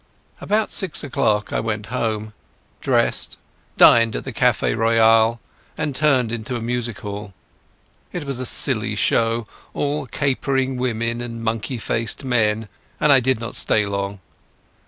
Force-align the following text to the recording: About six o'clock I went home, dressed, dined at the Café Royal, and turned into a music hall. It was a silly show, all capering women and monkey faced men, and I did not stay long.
About 0.39 0.71
six 0.71 1.03
o'clock 1.03 1.53
I 1.53 1.59
went 1.59 1.85
home, 1.93 2.33
dressed, 2.79 3.37
dined 3.77 4.15
at 4.15 4.23
the 4.23 4.33
Café 4.33 4.75
Royal, 4.75 5.39
and 5.77 5.95
turned 5.95 6.31
into 6.31 6.55
a 6.55 6.59
music 6.59 7.01
hall. 7.01 7.35
It 8.11 8.23
was 8.23 8.39
a 8.39 8.45
silly 8.47 8.95
show, 8.95 9.45
all 9.75 10.07
capering 10.07 10.77
women 10.77 11.21
and 11.21 11.43
monkey 11.43 11.77
faced 11.77 12.23
men, 12.23 12.67
and 12.99 13.11
I 13.11 13.19
did 13.19 13.39
not 13.39 13.53
stay 13.55 13.85
long. 13.85 14.21